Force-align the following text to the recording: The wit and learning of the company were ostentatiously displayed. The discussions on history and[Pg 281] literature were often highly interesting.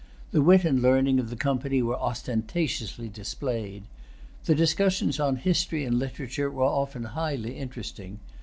The 0.31 0.41
wit 0.41 0.65
and 0.65 0.81
learning 0.81 1.19
of 1.19 1.29
the 1.29 1.35
company 1.35 1.79
were 1.83 1.95
ostentatiously 1.95 3.07
displayed. 3.07 3.83
The 4.45 4.55
discussions 4.55 5.19
on 5.19 5.35
history 5.35 5.83
and[Pg 5.83 5.91
281] 5.91 5.99
literature 5.99 6.49
were 6.49 6.63
often 6.63 7.03
highly 7.03 7.55
interesting. 7.55 8.19